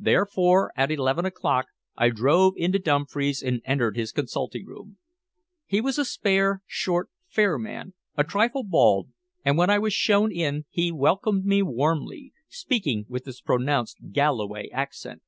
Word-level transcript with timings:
Therefore 0.00 0.72
at 0.76 0.90
eleven 0.90 1.24
o'clock 1.24 1.66
I 1.96 2.08
drove 2.08 2.54
into 2.56 2.80
Dumfries 2.80 3.44
and 3.44 3.62
entered 3.64 3.96
his 3.96 4.10
consulting 4.10 4.66
room. 4.66 4.98
He 5.66 5.80
was 5.80 5.98
a 5.98 6.04
spare, 6.04 6.64
short, 6.66 7.10
fair 7.28 7.60
man, 7.60 7.94
a 8.16 8.24
trifle 8.24 8.64
bald, 8.64 9.10
and 9.44 9.56
when 9.56 9.70
I 9.70 9.78
was 9.78 9.92
shown 9.94 10.32
in 10.32 10.64
he 10.68 10.90
welcomed 10.90 11.44
me 11.44 11.62
warmly, 11.62 12.32
speaking 12.48 13.06
with 13.08 13.24
his 13.24 13.40
pronounced 13.40 13.98
Galloway 14.10 14.68
accent. 14.70 15.22